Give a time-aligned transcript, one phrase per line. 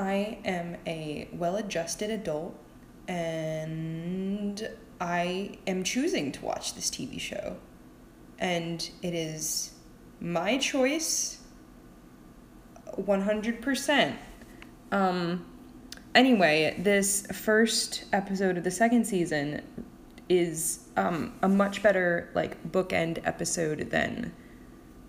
[0.00, 2.58] I am a well adjusted adult
[3.06, 7.58] and I am choosing to watch this TV show.
[8.38, 9.74] And it is
[10.18, 11.42] my choice
[12.96, 14.16] 100%.
[14.90, 15.44] Um,
[16.14, 19.60] anyway, this first episode of the second season
[20.30, 24.32] is um, a much better like bookend episode than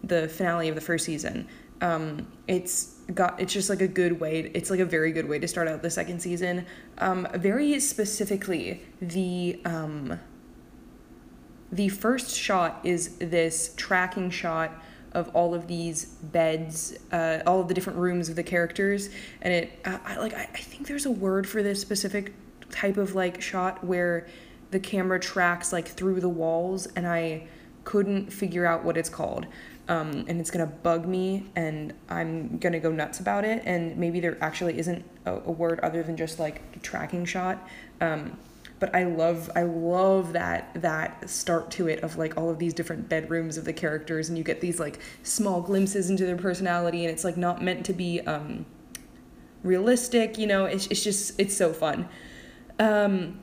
[0.03, 1.47] the finale of the first season.
[1.81, 4.51] Um, it's got it's just like a good way.
[4.53, 6.65] It's like a very good way to start out the second season.
[6.99, 10.19] Um, very specifically, the um,
[11.71, 14.71] the first shot is this tracking shot
[15.13, 19.09] of all of these beds, uh, all of the different rooms of the characters,
[19.41, 22.33] and it uh, I, like I, I think there's a word for this specific
[22.69, 24.27] type of like shot where
[24.71, 27.47] the camera tracks like through the walls, and I
[27.83, 29.47] couldn't figure out what it's called.
[29.87, 33.63] Um, and it's gonna bug me, and I'm gonna go nuts about it.
[33.65, 37.67] And maybe there actually isn't a, a word other than just like tracking shot.
[37.99, 38.37] Um,
[38.81, 42.73] but I love I love that that start to it of like all of these
[42.73, 47.05] different bedrooms of the characters and you get these like small glimpses into their personality
[47.05, 48.65] and it's like not meant to be um
[49.63, 52.09] realistic, you know, it's it's just it's so fun.
[52.79, 53.39] Um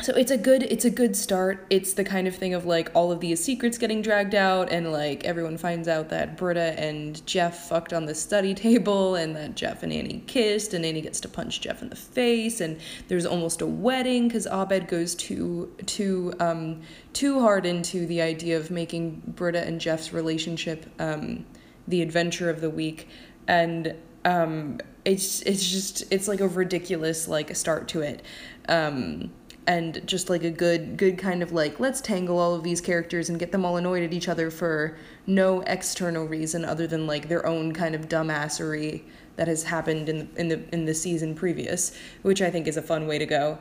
[0.00, 1.66] so it's a good it's a good start.
[1.70, 4.92] It's the kind of thing of like all of these secrets getting dragged out and
[4.92, 9.54] like everyone finds out that britta and jeff fucked on the study table and that
[9.54, 13.26] jeff and annie kissed and annie gets to punch jeff in the face and there's
[13.26, 16.80] almost a wedding because abed goes too too um
[17.12, 21.44] too hard into the idea of making britta and jeff's relationship um
[21.88, 23.08] the adventure of the week.
[23.48, 28.22] And um it's it's just it's like a ridiculous like start to it.
[28.68, 29.32] Um
[29.68, 33.28] and just like a good good kind of like let's tangle all of these characters
[33.28, 37.28] and get them all annoyed at each other for no external reason other than like
[37.28, 39.02] their own kind of dumbassery
[39.36, 42.82] that has happened in in the in the season previous, which I think is a
[42.82, 43.58] fun way to go.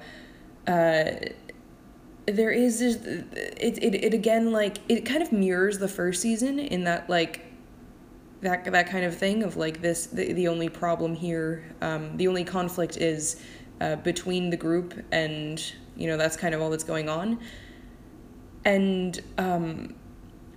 [0.66, 1.12] Uh,
[2.26, 6.58] there is this, it, it it again like it kind of mirrors the first season
[6.58, 7.46] in that like
[8.42, 12.28] that that kind of thing of like this the, the only problem here um, the
[12.28, 13.42] only conflict is
[13.80, 17.40] uh, between the group and you know that's kind of all that's going on
[18.66, 19.96] and um,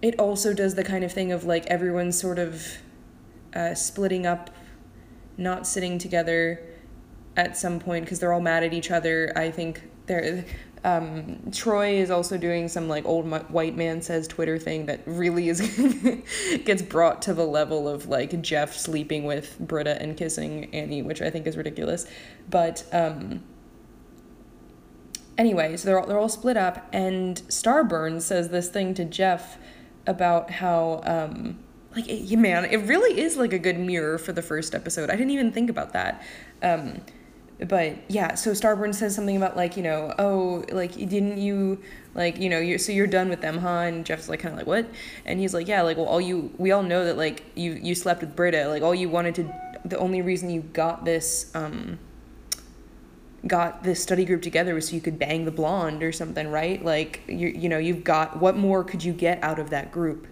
[0.02, 2.78] it also does the kind of thing of like everyone's sort of
[3.54, 4.50] uh, splitting up
[5.36, 6.62] not sitting together
[7.36, 10.44] at some point because they're all mad at each other i think they're
[10.82, 15.48] um, Troy is also doing some like old white man says Twitter thing that really
[15.48, 15.60] is
[16.64, 21.20] gets brought to the level of like Jeff sleeping with Britta and kissing Annie, which
[21.20, 22.06] I think is ridiculous.
[22.48, 23.42] But um,
[25.40, 29.58] anyway, so they're all, they're all split up, and Starburns says this thing to Jeff
[30.06, 31.58] about how um,
[31.96, 35.10] like it, man, it really is like a good mirror for the first episode.
[35.10, 36.22] I didn't even think about that.
[36.62, 37.00] Um,
[37.66, 41.82] but yeah, so Starburns says something about like you know, oh, like didn't you
[42.14, 43.68] like you know, you so you're done with them, huh?
[43.68, 44.86] And Jeff's like kind of like what?
[45.24, 47.94] And he's like, yeah, like well, all you we all know that like you you
[47.94, 51.98] slept with Britta, like all you wanted to, the only reason you got this um
[53.46, 56.84] got this study group together so you could bang the blonde or something, right?
[56.84, 60.26] Like you you know, you've got what more could you get out of that group?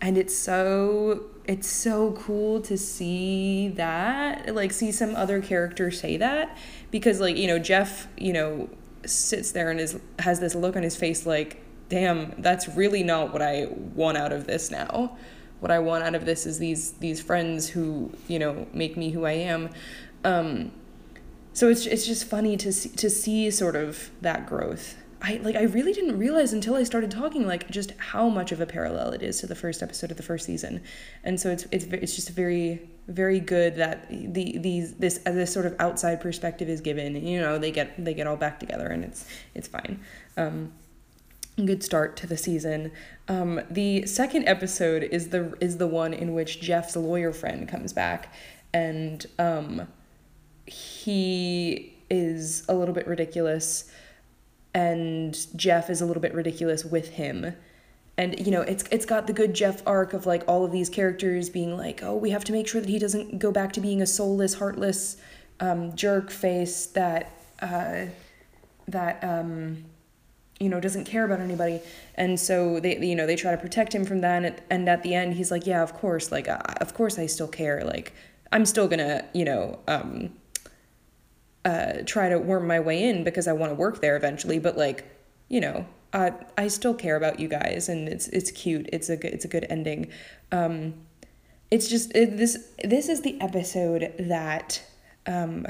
[0.00, 6.16] And it's so it's so cool to see that, like see some other character say
[6.16, 6.56] that
[6.90, 8.68] because like, you know, Jeff, you know,
[9.04, 13.32] sits there and is has this look on his face like, damn, that's really not
[13.32, 15.16] what I want out of this now.
[15.60, 19.10] What I want out of this is these these friends who, you know, make me
[19.10, 19.70] who I am.
[20.24, 20.72] Um
[21.56, 24.94] so it's it's just funny to see, to see sort of that growth.
[25.22, 28.60] I like I really didn't realize until I started talking like just how much of
[28.60, 30.82] a parallel it is to the first episode of the first season,
[31.24, 35.50] and so it's it's it's just very very good that the these this uh, this
[35.50, 37.26] sort of outside perspective is given.
[37.26, 40.00] You know they get they get all back together and it's it's fine.
[40.36, 40.74] Um,
[41.56, 42.92] good start to the season.
[43.28, 47.94] Um, the second episode is the is the one in which Jeff's lawyer friend comes
[47.94, 48.34] back
[48.74, 49.88] and um,
[50.66, 53.90] he is a little bit ridiculous
[54.76, 57.56] and Jeff is a little bit ridiculous with him.
[58.18, 60.90] And you know, it's it's got the good Jeff arc of like all of these
[60.90, 63.80] characters being like, "Oh, we have to make sure that he doesn't go back to
[63.80, 65.16] being a soulless, heartless
[65.60, 67.30] um, jerk face that
[67.60, 68.06] uh,
[68.86, 69.84] that um,
[70.60, 71.80] you know doesn't care about anybody."
[72.14, 74.36] And so they you know they try to protect him from that.
[74.36, 76.30] And at, and at the end, he's like, "Yeah, of course.
[76.30, 77.82] Like, uh, of course, I still care.
[77.82, 78.12] Like,
[78.52, 80.30] I'm still gonna you know." Um,
[81.66, 84.60] uh, try to worm my way in because I want to work there eventually.
[84.60, 85.04] But like,
[85.48, 88.88] you know, I I still care about you guys, and it's it's cute.
[88.92, 90.08] It's a good it's a good ending.
[90.52, 90.94] Um,
[91.70, 94.80] it's just it, this this is the episode that
[95.26, 95.66] um,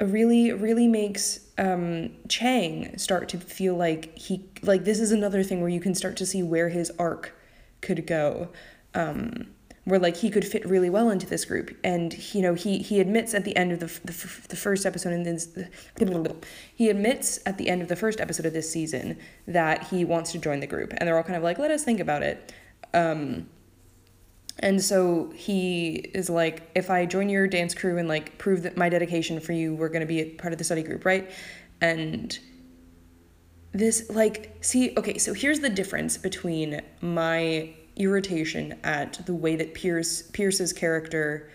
[0.00, 5.60] really really makes um, Chang start to feel like he like this is another thing
[5.60, 7.36] where you can start to see where his arc
[7.82, 8.48] could go.
[8.94, 9.48] Um,
[9.84, 11.76] where like he could fit really well into this group.
[11.84, 14.12] And you know he he admits at the end of the the,
[14.48, 15.38] the first episode and then
[16.74, 20.32] he admits at the end of the first episode of this season that he wants
[20.32, 20.92] to join the group.
[20.96, 22.52] And they're all kind of like let us think about it.
[22.92, 23.48] Um,
[24.60, 28.76] and so he is like, if I join your dance crew and like prove that
[28.76, 31.30] my dedication for you, we're gonna be a part of the study group, right?
[31.80, 32.38] And
[33.72, 39.74] this like see, okay, so here's the difference between my irritation at the way that
[39.74, 41.50] Pierce Pierce's character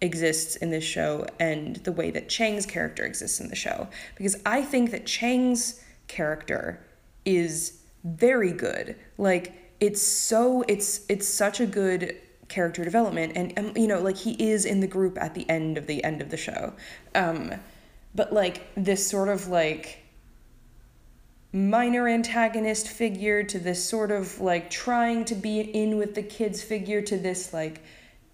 [0.00, 3.88] exists in this show and the way that Chang's character exists in the show.
[4.16, 6.80] Because I think that Chang's character
[7.24, 8.96] is very good.
[9.18, 12.16] Like it's so it's it's such a good
[12.48, 15.76] character development and um, you know like he is in the group at the end
[15.76, 16.72] of the end of the show
[17.16, 17.52] um
[18.14, 20.05] but like this sort of like
[21.56, 26.62] minor antagonist figure to this sort of like trying to be in with the kids
[26.62, 27.80] figure to this like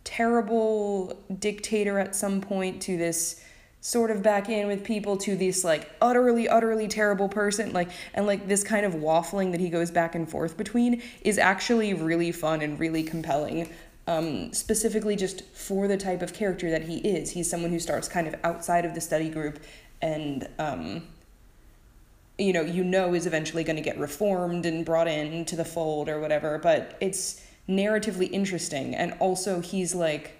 [0.02, 3.40] terrible dictator at some point to this
[3.80, 8.26] sort of back in with people to this like utterly utterly terrible person like and
[8.26, 12.32] like this kind of waffling that he goes back and forth between is actually really
[12.32, 13.68] fun and really compelling
[14.08, 17.30] um, specifically just for the type of character that he is.
[17.30, 19.60] He's someone who starts kind of outside of the study group
[20.00, 21.02] and, um,
[22.42, 26.08] you know, you know is eventually going to get reformed and brought into the fold
[26.08, 28.94] or whatever, but it's narratively interesting.
[28.94, 30.38] And also, he's like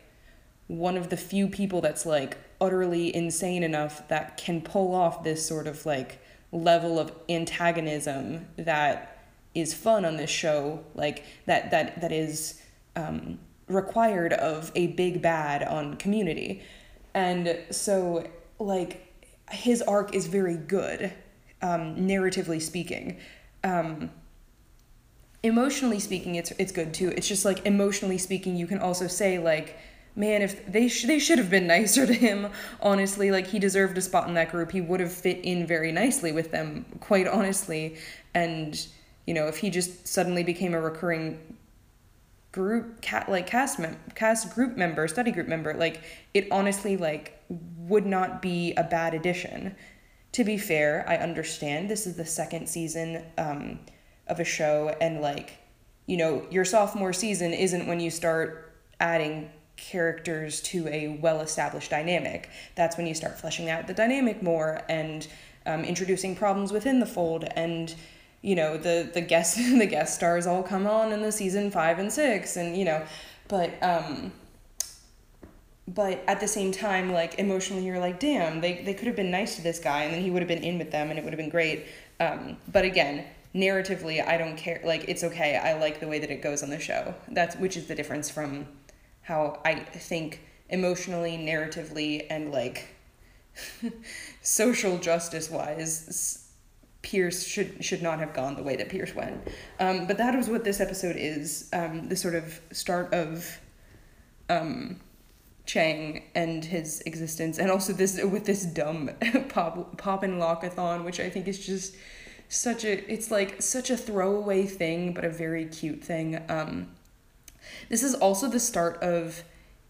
[0.66, 5.46] one of the few people that's like utterly insane enough that can pull off this
[5.46, 6.20] sort of like
[6.50, 12.62] level of antagonism that is fun on this show like that that that is
[12.96, 13.38] um,
[13.69, 16.62] required of a big bad on community.
[17.14, 18.28] And so,
[18.58, 19.06] like,
[19.50, 21.12] his arc is very good,
[21.62, 23.18] um, narratively speaking.
[23.64, 24.10] Um,
[25.42, 27.08] emotionally speaking, it's it's good too.
[27.16, 29.78] It's just like emotionally speaking, you can also say like,
[30.14, 32.48] man, if they sh- they should have been nicer to him.
[32.80, 34.72] Honestly, like he deserved a spot in that group.
[34.72, 37.96] He would have fit in very nicely with them, quite honestly.
[38.34, 38.86] And
[39.26, 41.38] you know, if he just suddenly became a recurring
[42.52, 46.02] group cat like cast mem- cast group member study group member like
[46.34, 49.74] it honestly like would not be a bad addition
[50.32, 53.79] to be fair i understand this is the second season um,
[54.26, 55.58] of a show and like
[56.06, 61.90] you know your sophomore season isn't when you start adding characters to a well established
[61.90, 62.49] dynamic.
[62.75, 65.26] That's when you start fleshing out the dynamic more and
[65.67, 67.94] um, introducing problems within the fold and
[68.43, 71.99] you know the the guest the guest stars all come on in the season five
[71.99, 73.05] and six and you know
[73.46, 74.32] but um
[75.88, 79.31] but at the same time like emotionally you're like damn they, they could have been
[79.31, 81.25] nice to this guy and then he would have been in with them and it
[81.25, 81.87] would have been great
[82.20, 83.25] um, but again
[83.55, 86.70] narratively i don't care like it's okay i like the way that it goes on
[86.70, 88.67] the show that's which is the difference from
[89.23, 90.40] how i think
[90.70, 92.88] emotionally narratively and like
[94.43, 96.38] social justice wise
[97.02, 99.49] Pierce should should not have gone the way that Pierce went.
[99.81, 101.69] Um, but that is what this episode is.
[101.73, 103.58] Um, the sort of start of
[104.49, 105.00] um,
[105.64, 109.10] Chang and his existence, and also this with this dumb
[109.48, 111.94] pop pop and lockathon, which I think is just
[112.48, 116.42] such a it's like such a throwaway thing, but a very cute thing.
[116.48, 116.88] Um,
[117.88, 119.44] this is also the start of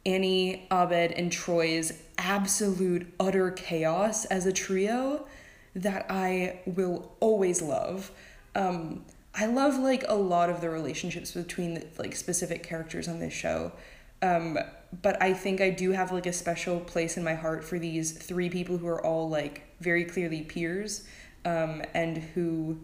[0.04, 5.26] Annie, Abed, and Troy's absolute utter chaos as a trio
[5.74, 8.10] that I will always love.
[8.54, 13.20] Um, I love like a lot of the relationships between the, like specific characters on
[13.20, 13.72] this show.
[14.20, 14.58] Um,
[15.00, 18.12] but I think I do have like a special place in my heart for these
[18.12, 21.04] three people who are all like very clearly peers
[21.44, 22.78] um, and who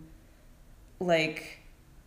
[1.00, 1.58] like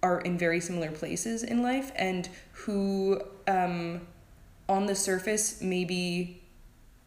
[0.02, 4.02] are in very similar places in life and who um,
[4.68, 6.42] on the surface maybe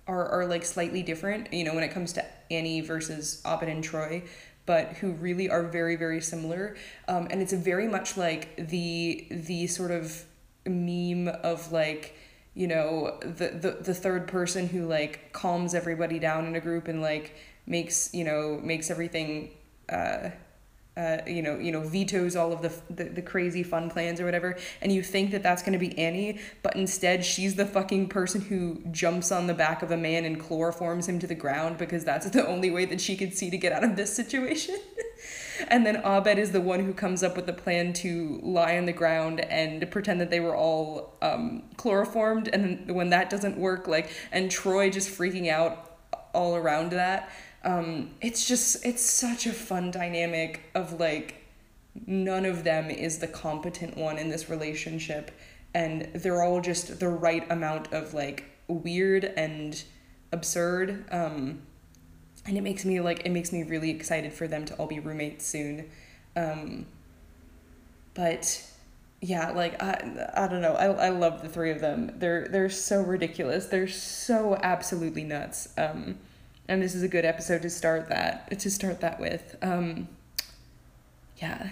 [0.07, 3.83] are, are like slightly different you know when it comes to Annie versus Abed and
[3.83, 4.23] Troy,
[4.67, 6.77] but who really are very very similar.
[7.09, 10.25] Um, and it's very much like the the sort of
[10.67, 12.17] meme of like
[12.55, 16.89] you know the, the the third person who like calms everybody down in a group
[16.89, 17.35] and like
[17.67, 19.51] makes you know makes everything
[19.89, 20.31] uh
[20.97, 24.25] uh, you know, you know, vetoes all of the, the the crazy fun plans or
[24.25, 28.41] whatever, and you think that that's gonna be Annie, but instead she's the fucking person
[28.41, 32.05] who jumps on the back of a man and chloroforms him to the ground because
[32.05, 34.79] that's the only way that she could see to get out of this situation.
[35.69, 38.87] and then Abed is the one who comes up with the plan to lie on
[38.87, 42.49] the ground and pretend that they were all um, chloroformed.
[42.49, 45.99] And when that doesn't work, like, and Troy just freaking out
[46.33, 47.31] all around that.
[47.63, 51.47] Um, it's just, it's such a fun dynamic of like,
[52.07, 55.31] none of them is the competent one in this relationship.
[55.73, 59.83] And they're all just the right amount of like weird and
[60.33, 61.05] absurd.
[61.11, 61.63] Um,
[62.47, 65.01] and it makes me like it makes me really excited for them to all be
[65.01, 65.91] roommates soon.
[66.37, 66.87] Um,
[68.15, 68.71] but
[69.21, 70.75] yeah like i i don't know.
[70.75, 72.13] I i love the three of them.
[72.19, 73.67] They're they're so ridiculous.
[73.67, 75.69] They're so absolutely nuts.
[75.79, 76.19] Um,
[76.69, 79.57] and this is a good episode to start that to start that with.
[79.63, 80.09] Um,
[81.39, 81.71] yeah.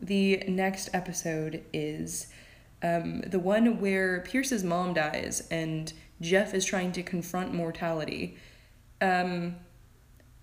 [0.00, 2.26] The next episode is
[2.82, 8.36] um, the one where Pierce's mom dies and Jeff is trying to confront mortality.
[9.00, 9.56] Um,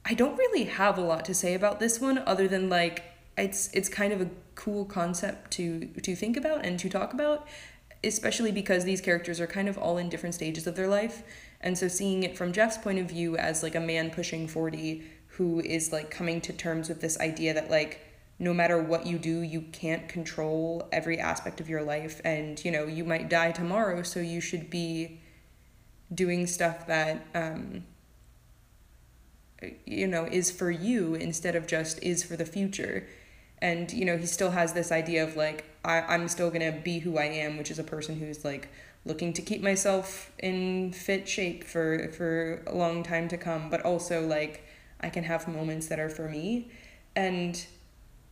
[0.06, 3.04] I don't really have a lot to say about this one other than like
[3.38, 7.48] it's it's kind of a cool concept to to think about and to talk about
[8.04, 11.24] especially because these characters are kind of all in different stages of their life.
[11.62, 15.04] And so seeing it from Jeff's point of view as like a man pushing 40
[15.28, 18.02] who is like coming to terms with this idea that like
[18.40, 22.72] no matter what you do you can't control every aspect of your life and you
[22.72, 25.22] know you might die tomorrow so you should be
[26.14, 27.84] doing stuff that um
[29.86, 33.08] you know is for you instead of just is for the future.
[33.62, 37.00] And you know he still has this idea of like I, i'm still gonna be
[37.00, 38.70] who i am which is a person who's like
[39.06, 43.82] looking to keep myself in fit shape for for a long time to come but
[43.82, 44.66] also like
[45.02, 46.72] i can have moments that are for me.
[47.16, 47.64] And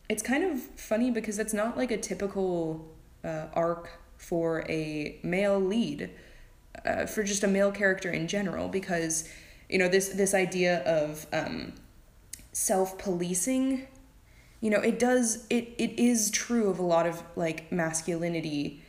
[0.09, 2.89] it's kind of funny because it's not like a typical
[3.23, 6.09] uh, arc for a male lead
[6.85, 9.29] uh, for just a male character in general because
[9.71, 11.73] you know this this idea of um,
[12.51, 13.87] self policing
[14.61, 18.83] you know it does it it is true of a lot of like masculinity.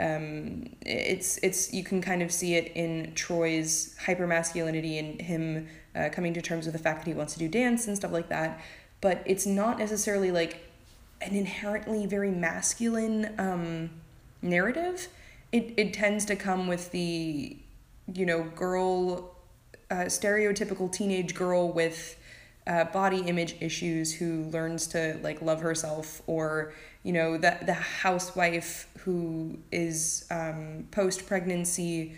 [0.00, 5.68] Um, it's it's you can kind of see it in Troy's hyper masculinity and him
[5.94, 8.12] uh, coming to terms with the fact that he wants to do dance and stuff
[8.12, 8.60] like that.
[9.00, 10.70] But it's not necessarily like
[11.20, 13.90] an inherently very masculine um,
[14.40, 15.08] narrative.
[15.50, 17.56] It, it tends to come with the
[18.14, 19.34] you know girl
[19.90, 22.16] uh, stereotypical teenage girl with
[22.66, 27.72] uh, body image issues who learns to like love herself or you know the, the
[27.72, 32.14] housewife who is um, post pregnancy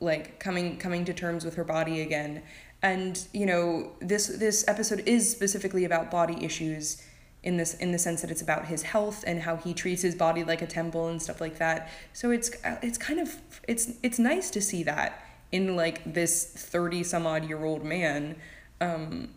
[0.00, 2.42] like coming coming to terms with her body again.
[2.82, 7.02] And you know this this episode is specifically about body issues
[7.42, 10.14] in this in the sense that it's about his health and how he treats his
[10.14, 11.90] body like a temple and stuff like that.
[12.14, 13.36] So it's it's kind of
[13.68, 18.36] it's it's nice to see that in like this 30 some odd year old man
[18.80, 19.28] um,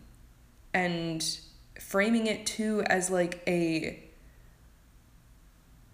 [0.72, 1.38] and
[1.80, 4.00] framing it too as like a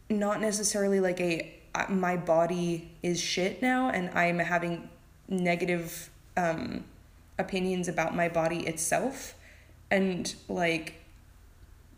[0.08, 1.54] not necessarily like a
[1.88, 4.88] my body is shit now and i'm having
[5.28, 6.84] negative um,
[7.38, 9.34] opinions about my body itself
[9.90, 10.94] and like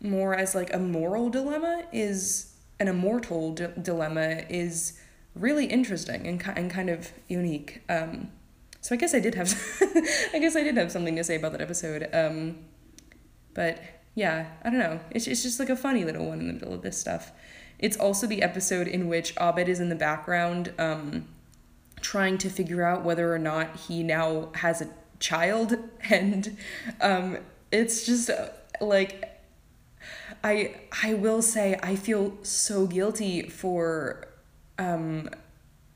[0.01, 4.99] more as like a moral dilemma is an immortal d- dilemma is
[5.35, 7.83] really interesting and, and kind of unique.
[7.89, 8.31] Um,
[8.81, 9.53] so I guess I did have,
[10.35, 12.09] I guess I did have something to say about that episode.
[12.13, 12.59] Um,
[13.55, 13.81] but
[14.15, 15.01] yeah, I don't know.
[15.11, 17.33] It's, it's just like a funny little one in the middle of this stuff.
[17.79, 21.29] It's also the episode in which Abed is in the background, um,
[22.01, 25.77] trying to figure out whether or not he now has a child,
[26.11, 26.57] and
[27.01, 27.39] um,
[27.73, 28.49] it's just uh,
[28.81, 29.41] like
[30.45, 34.29] I I will say I feel so guilty for
[34.83, 35.29] um,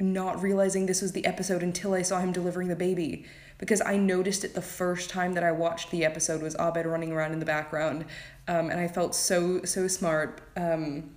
[0.00, 3.24] not realizing this was the episode until I saw him delivering the baby
[3.58, 7.12] because I noticed it the first time that I watched the episode was Abed running
[7.12, 8.04] around in the background,
[8.48, 10.42] um, and I felt so so smart.
[10.56, 11.10] Um,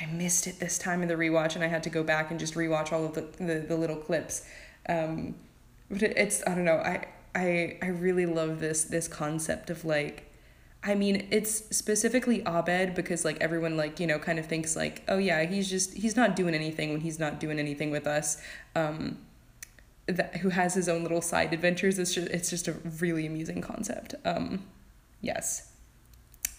[0.00, 2.38] I missed it this time in the rewatch, and I had to go back and
[2.38, 4.46] just rewatch all of the the, the little clips.
[4.88, 5.34] Um,
[5.90, 9.84] but it, it's I don't know I I I really love this this concept of
[9.84, 10.23] like
[10.86, 15.02] I mean, it's specifically Abed because like everyone like you know kind of thinks like,
[15.08, 18.36] oh yeah, he's just he's not doing anything when he's not doing anything with us.
[18.76, 19.18] Um,
[20.06, 21.98] that who has his own little side adventures.
[21.98, 24.14] It's just it's just a really amusing concept.
[24.26, 24.64] Um,
[25.22, 25.72] yes.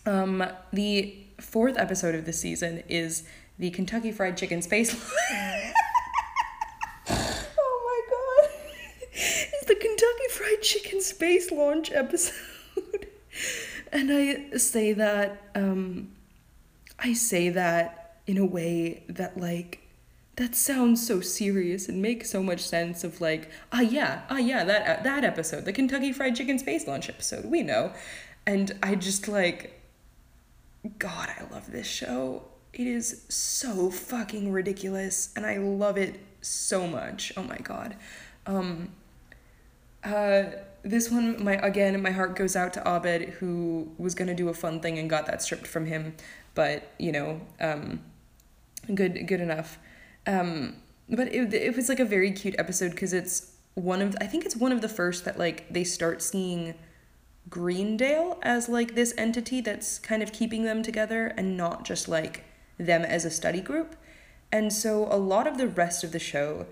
[0.07, 3.23] Um, the fourth episode of this season is
[3.59, 4.93] the Kentucky Fried Chicken Space.
[7.09, 8.49] oh my god!
[9.13, 12.33] It's the Kentucky Fried Chicken Space Launch episode.
[13.95, 16.09] And I say that, um,
[16.99, 19.81] I say that in a way that, like,
[20.35, 24.65] that sounds so serious and makes so much sense of like ah yeah ah yeah
[24.65, 27.93] that that episode the kentucky fried chicken space launch episode we know
[28.45, 29.75] and i just like
[30.99, 32.43] God, I love this show.
[32.73, 37.33] It is so fucking ridiculous, and I love it so much.
[37.37, 37.95] Oh my god.
[38.45, 38.89] Um,
[40.03, 40.43] uh,
[40.85, 44.53] this one, my again, my heart goes out to Abed, who was gonna do a
[44.53, 46.15] fun thing and got that stripped from him.
[46.53, 48.01] But you know, um,
[48.93, 49.79] good, good enough.
[50.27, 50.77] Um,
[51.09, 54.45] but it, it was like a very cute episode because it's one of I think
[54.45, 56.75] it's one of the first that like they start seeing
[57.49, 62.43] Greendale as like this entity that's kind of keeping them together and not just like
[62.77, 63.95] them as a study group.
[64.51, 66.67] And so a lot of the rest of the show,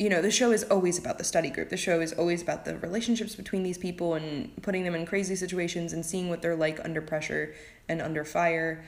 [0.00, 1.68] you know, the show is always about the study group.
[1.68, 5.36] The show is always about the relationships between these people and putting them in crazy
[5.36, 7.54] situations and seeing what they're like under pressure
[7.86, 8.82] and under fire.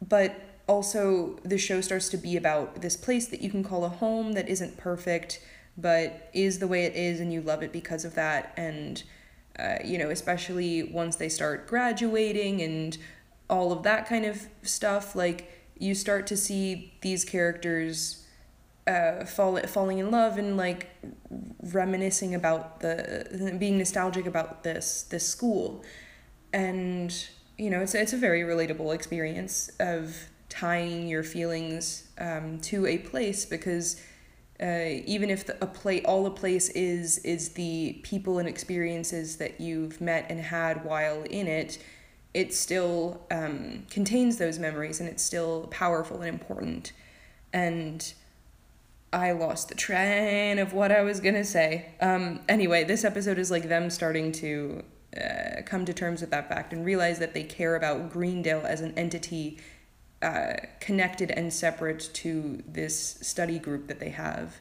[0.00, 3.88] But also, the show starts to be about this place that you can call a
[3.88, 5.40] home that isn't perfect,
[5.76, 8.54] but is the way it is, and you love it because of that.
[8.56, 9.02] And
[9.58, 12.96] uh, you know, especially once they start graduating and
[13.50, 18.21] all of that kind of stuff, like you start to see these characters
[18.86, 20.88] uh, fall, falling in love and like
[21.62, 25.84] reminiscing about the being nostalgic about this this school,
[26.52, 32.86] and you know, it's it's a very relatable experience of tying your feelings um, to
[32.86, 34.00] a place because
[34.60, 39.36] uh, even if the, a play all a place is is the people and experiences
[39.36, 41.78] that you've met and had while in it
[42.34, 46.92] it still um, contains those memories and it's still powerful and important.
[47.52, 48.12] And
[49.12, 53.50] i lost the train of what i was to say um, anyway this episode is
[53.50, 54.82] like them starting to
[55.16, 58.80] uh, come to terms with that fact and realize that they care about greendale as
[58.80, 59.58] an entity
[60.22, 64.60] uh, connected and separate to this study group that they have.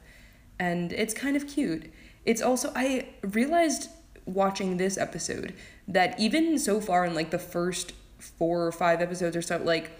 [0.59, 1.91] And it's kind of cute.
[2.25, 3.89] It's also, I realized
[4.25, 5.53] watching this episode
[5.87, 9.91] that even so far in like the first four or five episodes or so, like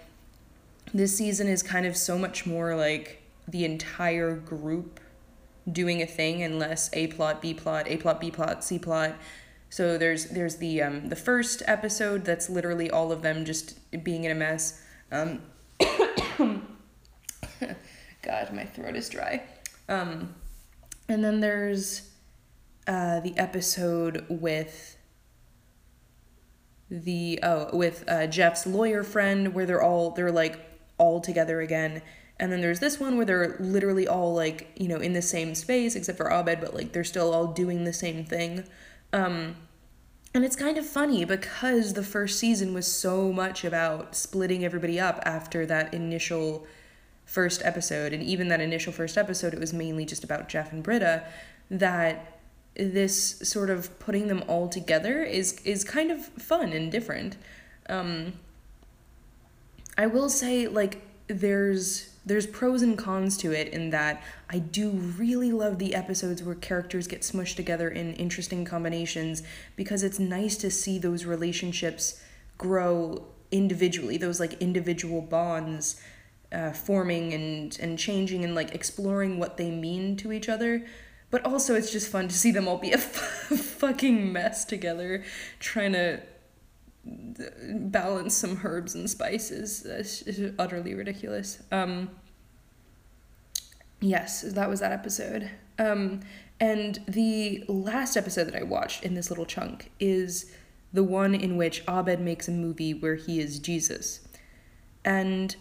[0.94, 3.21] this season is kind of so much more like
[3.52, 5.00] the entire group
[5.72, 9.16] doing a thing unless A plot, B plot, A plot, B plot, C plot.
[9.70, 14.24] So there's there's the um, the first episode that's literally all of them just being
[14.26, 14.82] in a mess.
[15.12, 15.42] Um,
[18.22, 19.44] God, my throat is dry.
[19.88, 20.36] Um,
[21.08, 22.10] and then there's
[22.88, 24.98] uh, the episode with
[26.90, 30.60] the oh with uh, Jeff's lawyer friend where they're all they're like
[30.98, 32.02] all together again.
[32.42, 35.54] And then there's this one where they're literally all like, you know, in the same
[35.54, 38.66] space except for Abed, but like they're still all doing the same thing.
[39.14, 39.56] Um,
[40.34, 45.00] and it's kind of funny because the first season was so much about splitting everybody
[45.00, 46.66] up after that initial
[47.26, 48.12] first episode.
[48.12, 51.24] And even that initial first episode, it was mainly just about Jeff and Britta,
[51.70, 52.40] that
[52.76, 57.38] this sort of putting them all together is is kind of fun and different.
[57.88, 58.34] Um,
[59.96, 64.92] I will say like there's there's pros and cons to it in that I do
[64.92, 69.42] really love the episodes where characters get smushed together in interesting combinations
[69.76, 72.22] because it's nice to see those relationships
[72.58, 76.00] grow individually, those like individual bonds
[76.52, 80.86] uh, forming and and changing and like exploring what they mean to each other.
[81.32, 83.06] But also, it's just fun to see them all be a f-
[83.80, 85.24] fucking mess together,
[85.60, 86.20] trying to
[87.04, 89.86] balance some herbs and spices.
[89.86, 91.64] It's utterly ridiculous.
[91.72, 92.10] Um,
[94.00, 95.50] yes, that was that episode.
[95.80, 96.22] Um,
[96.60, 100.52] and the last episode that I watched in this little chunk is
[100.94, 104.28] the one in which Abed makes a movie where he is Jesus.
[105.04, 105.56] And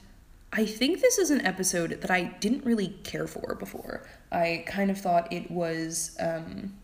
[0.53, 4.07] I think this is an episode that I didn't really care for before.
[4.31, 6.75] I kind of thought it was um,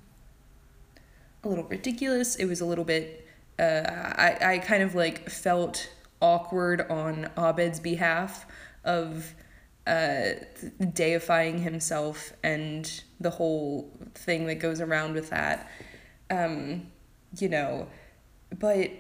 [1.43, 2.37] a little ridiculous.
[2.37, 3.26] It was a little bit
[3.59, 5.91] uh, I, I kind of like felt
[6.21, 8.47] awkward on Abed's behalf
[8.85, 9.35] of
[9.87, 10.31] uh,
[10.93, 15.71] deifying himself and the whole thing that goes around with that.
[16.31, 16.89] Um,
[17.39, 17.89] you know,
[18.59, 18.91] but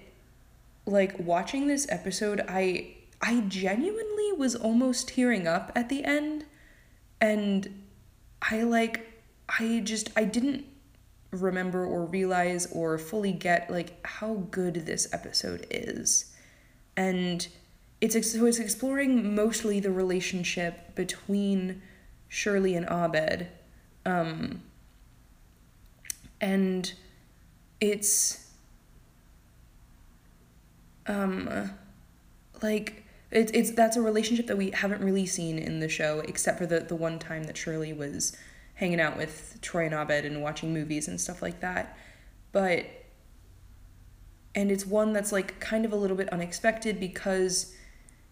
[0.86, 6.44] like watching this episode, I I genuinely was almost tearing up at the end,
[7.20, 7.84] and
[8.42, 10.66] I like I just I didn't
[11.36, 16.32] remember or realize or fully get like how good this episode is.
[16.96, 17.46] And
[18.00, 21.82] it's so it's exploring mostly the relationship between
[22.28, 23.48] Shirley and Abed.
[24.04, 24.62] Um,
[26.40, 26.92] and
[27.80, 28.50] it's
[31.06, 31.70] um
[32.62, 36.58] like it's it's that's a relationship that we haven't really seen in the show except
[36.58, 38.36] for the the one time that Shirley was
[38.76, 41.98] hanging out with Troy and Abed and watching movies and stuff like that.
[42.52, 42.86] But
[44.54, 47.74] and it's one that's like kind of a little bit unexpected because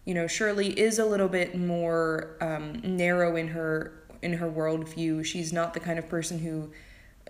[0.05, 5.25] you know Shirley is a little bit more um, narrow in her in her worldview.
[5.25, 6.71] She's not the kind of person who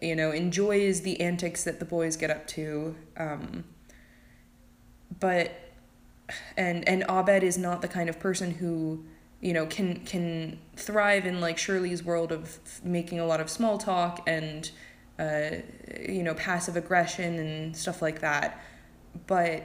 [0.01, 2.95] you know enjoys the antics that the boys get up to.
[3.17, 3.65] Um,
[5.19, 5.51] but
[6.57, 9.05] and and Abed is not the kind of person who
[9.45, 13.77] you know can can thrive in like Shirley's world of making a lot of small
[13.77, 14.71] talk and
[15.19, 15.57] uh,
[16.09, 18.59] you know passive aggression and stuff like that.
[19.27, 19.61] But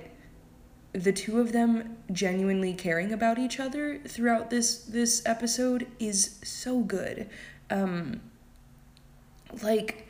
[0.93, 6.81] the two of them genuinely caring about each other throughout this this episode is so
[6.81, 7.31] good.
[7.71, 8.21] Um
[9.63, 10.07] like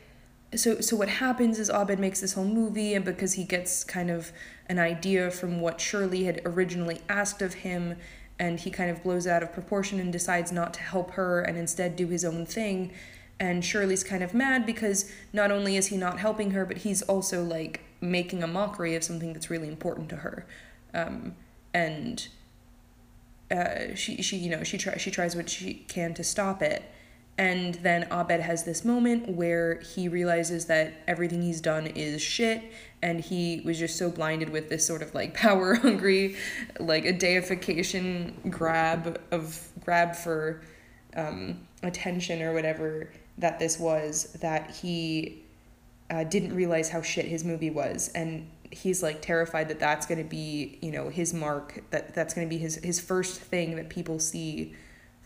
[0.53, 4.09] so so what happens is Abed makes this whole movie and because he gets kind
[4.09, 4.33] of
[4.67, 7.95] an idea from what Shirley had originally asked of him
[8.41, 11.59] and he kind of blows out of proportion and decides not to help her and
[11.59, 12.91] instead do his own thing.
[13.39, 17.03] And Shirley's kind of mad because not only is he not helping her but he's
[17.03, 20.47] also like making a mockery of something that's really important to her.
[20.91, 21.35] Um,
[21.71, 22.27] and
[23.51, 26.83] uh, she she you know she tries she tries what she can to stop it
[27.41, 32.61] and then Abed has this moment where he realizes that everything he's done is shit.
[33.01, 36.35] And he was just so blinded with this sort of like power hungry
[36.79, 40.61] like a deification grab of grab for
[41.15, 45.41] um, attention or whatever that this was that he
[46.11, 48.11] uh, didn't realize how shit his movie was.
[48.13, 52.35] And he's like terrified that that's going to be you know his mark that that's
[52.35, 54.75] going to be his his first thing that people see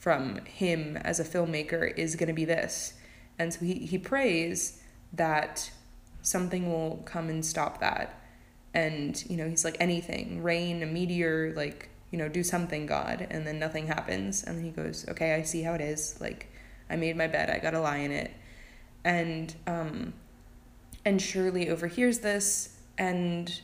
[0.05, 2.93] from him as a filmmaker is going to be this.
[3.39, 4.79] And so he, he prays
[5.13, 5.71] that
[6.21, 8.21] something will come and stop that.
[8.75, 13.25] And, you know, he's like, anything, rain, a meteor, like, you know, do something, God.
[13.31, 14.43] And then nothing happens.
[14.43, 16.21] And then he goes, okay, I see how it is.
[16.21, 16.51] Like,
[16.87, 18.31] I made my bed, I gotta lie in it.
[19.03, 20.13] And, um,
[21.03, 23.59] and Shirley overhears this and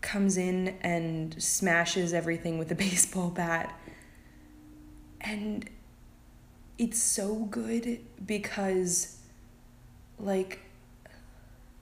[0.00, 3.79] comes in and smashes everything with a baseball bat
[5.20, 5.68] and
[6.78, 9.18] it's so good because
[10.18, 10.60] like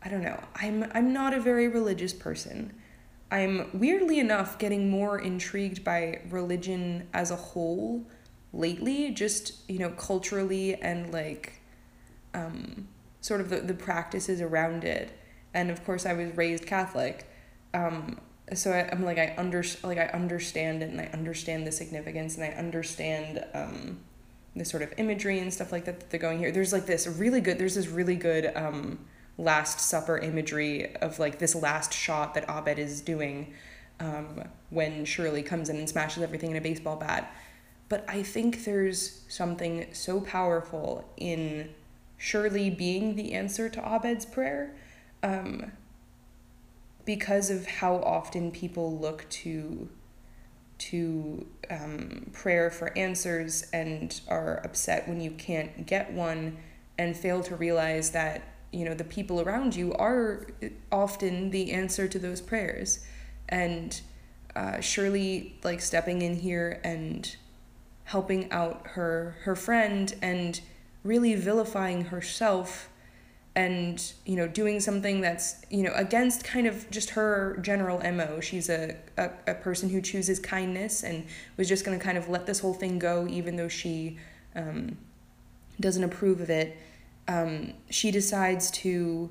[0.02, 0.42] I don't know.
[0.54, 2.72] I'm I'm not a very religious person.
[3.30, 8.06] I'm weirdly enough getting more intrigued by religion as a whole
[8.52, 11.60] lately, just, you know, culturally and like
[12.34, 12.88] um
[13.20, 15.10] sort of the, the practices around it.
[15.52, 17.28] And of course I was raised Catholic.
[17.74, 18.20] Um
[18.54, 22.36] so I, am like I under like I understand it and I understand the significance
[22.36, 24.00] and I understand um,
[24.56, 26.52] the sort of imagery and stuff like that that they're going here.
[26.52, 27.58] There's like this really good.
[27.58, 28.98] There's this really good um,
[29.36, 33.54] Last Supper imagery of like this last shot that Abed is doing
[34.00, 37.32] um, when Shirley comes in and smashes everything in a baseball bat.
[37.88, 41.70] But I think there's something so powerful in
[42.18, 44.74] Shirley being the answer to Abed's prayer.
[45.22, 45.72] Um,
[47.08, 49.88] because of how often people look to
[50.76, 56.58] to um, prayer for answers and are upset when you can't get one
[56.98, 58.42] and fail to realize that
[58.72, 60.48] you know the people around you are
[60.92, 63.06] often the answer to those prayers.
[63.48, 63.98] And
[64.54, 64.82] uh,
[65.64, 67.34] like stepping in here and
[68.04, 70.60] helping out her her friend and
[71.02, 72.90] really vilifying herself
[73.56, 78.40] and you know doing something that's you know against kind of just her general mo
[78.40, 82.28] she's a, a, a person who chooses kindness and was just going to kind of
[82.28, 84.16] let this whole thing go even though she
[84.54, 84.96] um,
[85.80, 86.76] doesn't approve of it.
[87.26, 89.30] Um, she decides to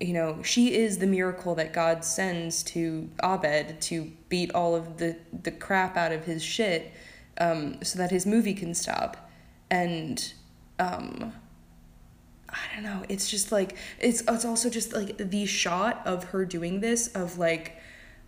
[0.00, 4.98] you know she is the miracle that god sends to abed to beat all of
[4.98, 6.92] the the crap out of his shit
[7.40, 9.30] um, so that his movie can stop.
[9.70, 10.32] And
[10.78, 11.32] um,
[12.48, 13.04] I don't know.
[13.08, 17.38] It's just like it's it's also just like the shot of her doing this of
[17.38, 17.76] like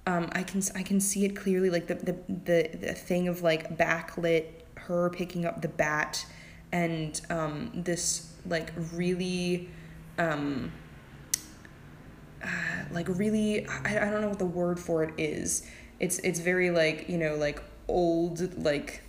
[0.06, 3.42] um I can I can see it clearly like the the the, the thing of
[3.42, 6.24] like backlit her picking up the bat
[6.72, 9.68] and um this like really
[10.18, 10.72] um
[12.42, 12.48] uh,
[12.92, 15.66] like really I, I don't know what the word for it is.
[15.98, 19.02] It's it's very like, you know, like old like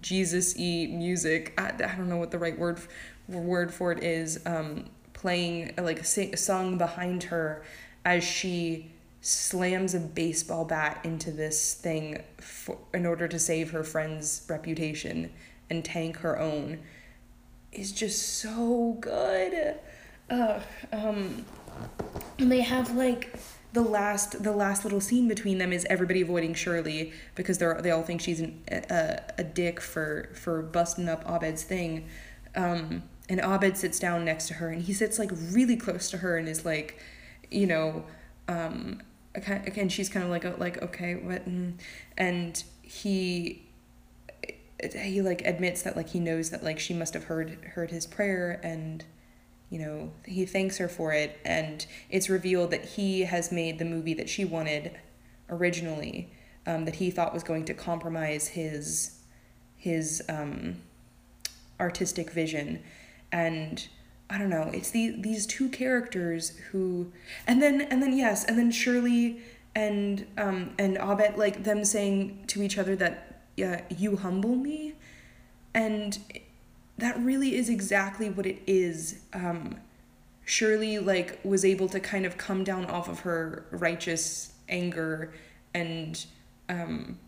[0.00, 1.54] Jesus y music.
[1.58, 2.80] I, I don't know what the right word
[3.28, 7.64] word for it is um, playing like a song behind her
[8.04, 13.82] as she slams a baseball bat into this thing for, in order to save her
[13.82, 15.32] friend's reputation
[15.68, 16.78] and tank her own
[17.72, 19.74] is just so good.
[20.30, 21.44] Um,
[22.38, 23.36] and they have like
[23.72, 27.90] the last the last little scene between them is everybody avoiding Shirley because they're they
[27.90, 32.06] all think she's an, a, a dick for for busting up Abed's thing.
[32.54, 36.18] Um, and Abed sits down next to her and he sits like really close to
[36.18, 36.98] her and is like
[37.50, 38.04] you know,
[38.48, 39.00] um,
[39.34, 41.48] again, she's kind of like, like, okay, what?
[41.48, 41.74] Mm.
[42.16, 43.62] And he,
[44.94, 48.06] he like admits that like he knows that like she must have heard heard his
[48.06, 49.06] prayer and
[49.70, 53.86] you know he thanks her for it and it's revealed that he has made the
[53.86, 54.94] movie that she wanted
[55.48, 56.30] originally
[56.66, 59.18] um, that he thought was going to compromise his
[59.78, 60.76] his um,
[61.80, 62.82] artistic vision
[63.36, 63.86] and
[64.30, 67.12] I don't know it's the these two characters who
[67.46, 69.40] and then and then yes and then Shirley
[69.74, 74.94] and um and Abed like them saying to each other that yeah you humble me.
[75.74, 76.18] And
[76.96, 79.20] that really is exactly what it is.
[79.34, 79.76] Um
[80.46, 85.34] Shirley like was able to kind of come down off of her righteous anger
[85.74, 86.24] and
[86.70, 87.18] um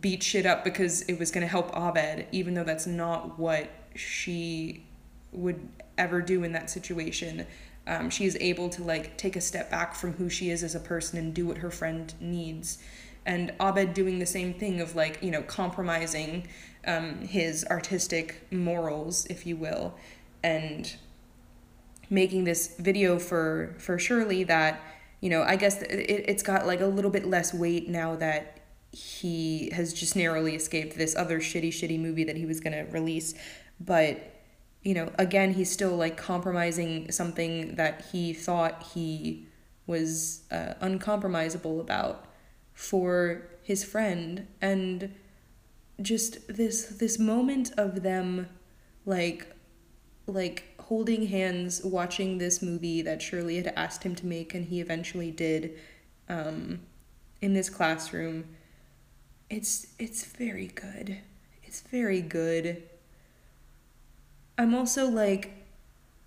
[0.00, 3.70] beat shit up because it was going to help Abed even though that's not what
[3.94, 4.84] she
[5.32, 7.46] would ever do in that situation
[7.88, 10.74] um, she is able to like take a step back from who she is as
[10.74, 12.78] a person and do what her friend needs.
[13.24, 16.46] And abed doing the same thing of like you know compromising
[16.86, 19.94] um, his artistic morals if you will
[20.42, 20.94] and
[22.10, 24.80] making this video for for shirley that
[25.20, 28.60] you know i guess it, it's got like a little bit less weight now that
[28.92, 33.34] he has just narrowly escaped this other shitty shitty movie that he was to release.
[33.80, 34.37] But
[34.88, 39.46] you know, again, he's still like compromising something that he thought he
[39.86, 42.24] was uh, uncompromisable about
[42.72, 44.46] for his friend.
[44.62, 45.14] And
[46.00, 48.48] just this this moment of them
[49.04, 49.54] like
[50.26, 54.80] like holding hands watching this movie that Shirley had asked him to make and he
[54.80, 55.78] eventually did
[56.30, 56.80] um,
[57.42, 58.56] in this classroom
[59.50, 61.18] it's it's very good.
[61.62, 62.84] It's very good
[64.58, 65.52] I'm also like,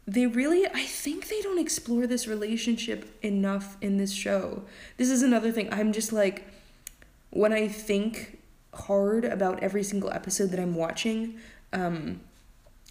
[0.08, 4.64] they really, I think they don't explore this relationship enough in this show.
[4.98, 5.72] This is another thing.
[5.72, 6.48] I'm just like,
[7.30, 8.40] when I think
[8.74, 11.38] hard about every single episode that I'm watching,
[11.74, 12.22] um,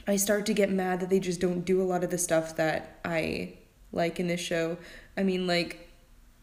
[0.06, 2.56] I start to get mad that they just don't do a lot of the stuff
[2.56, 3.54] that I
[3.92, 4.76] like in this show.
[5.16, 5.88] I mean, like,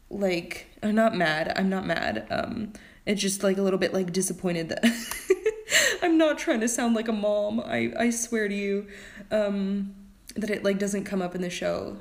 [0.09, 1.53] like I'm not mad.
[1.55, 2.27] I'm not mad.
[2.29, 2.73] Um,
[3.05, 4.83] it's just like a little bit like disappointed that
[6.01, 7.59] I'm not trying to sound like a mom.
[7.59, 8.87] I, I swear to you
[9.31, 9.95] um,
[10.35, 11.97] that it like doesn't come up in the show.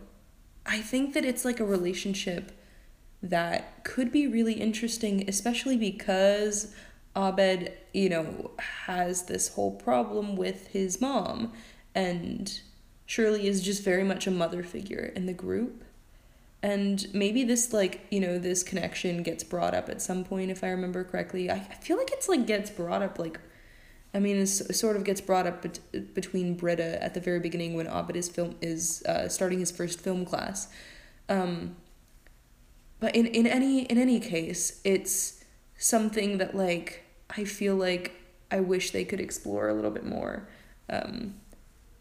[0.64, 2.52] I think that it's like a relationship
[3.22, 6.74] that could be really interesting, especially because
[7.14, 11.52] Abed, you know, has this whole problem with his mom,
[11.94, 12.60] and
[13.06, 15.82] Shirley is just very much a mother figure in the group.
[16.62, 20.64] And maybe this, like, you know, this connection gets brought up at some point, if
[20.64, 21.48] I remember correctly.
[21.48, 23.38] I, I feel like it's like gets brought up like
[24.14, 27.74] I mean, it sort of gets brought up bet- between Britta at the very beginning
[27.74, 30.68] when Abed is film is uh, starting his first film class.
[31.28, 31.76] Um,
[32.98, 35.44] but in, in any in any case, it's
[35.76, 38.12] something that like I feel like
[38.50, 40.48] I wish they could explore a little bit more.
[40.88, 41.34] Um,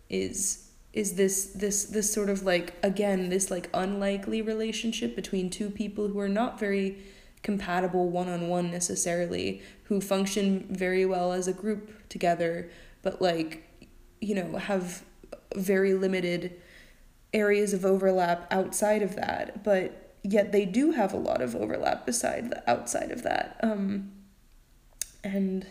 [0.09, 5.69] is is this this this sort of like again this like unlikely relationship between two
[5.69, 6.97] people who are not very
[7.45, 12.71] compatible one on one necessarily, who function very well as a group together,
[13.03, 13.69] but like,
[14.19, 15.03] you know, have
[15.55, 16.59] very limited
[17.33, 19.63] areas of overlap outside of that.
[19.63, 23.59] But yet they do have a lot of overlap beside the outside of that.
[23.61, 24.11] Um,
[25.23, 25.67] and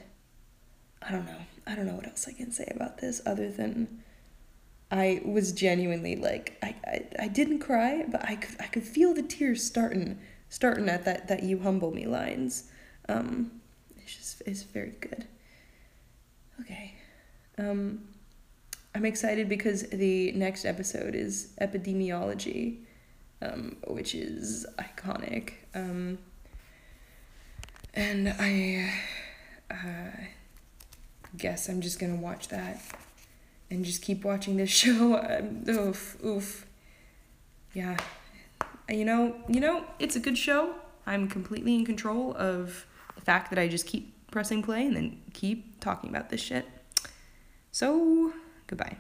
[1.02, 1.40] I don't know.
[1.66, 4.04] I don't know what else I can say about this other than
[4.92, 9.12] I was genuinely like I, I, I didn't cry, but I could I could feel
[9.12, 10.20] the tears starting
[10.54, 12.70] starting at that that you humble me lines.
[13.08, 13.50] Um,
[13.96, 15.26] it's just it's very good.
[16.60, 16.94] Okay,
[17.58, 18.04] um,
[18.94, 22.84] I'm excited because the next episode is epidemiology,
[23.42, 25.54] um, which is iconic.
[25.74, 26.18] Um,
[27.92, 28.92] and I
[29.72, 30.20] uh,
[31.36, 32.80] guess I'm just gonna watch that
[33.70, 35.18] and just keep watching this show.
[35.18, 36.66] Um, oof, oof.
[37.72, 37.96] Yeah
[38.88, 40.74] you know, you know, it's a good show.
[41.06, 45.22] I'm completely in control of the fact that I just keep pressing play and then
[45.32, 46.66] keep talking about this shit.
[47.70, 48.32] So,
[48.66, 48.98] goodbye.